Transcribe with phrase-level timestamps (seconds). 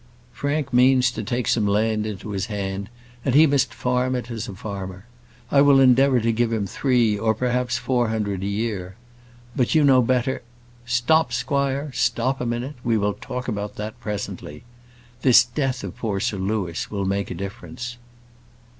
[0.33, 2.89] Frank means to take some land into his hand,
[3.23, 5.05] and he must farm it as a farmer.
[5.51, 8.95] I will endeavour to give him three, or perhaps four hundred a year.
[9.55, 10.41] But you know better"
[10.87, 12.77] "Stop, squire; stop a minute.
[12.83, 14.63] We will talk about that presently.
[15.21, 17.97] This death of poor Sir Louis will make a difference."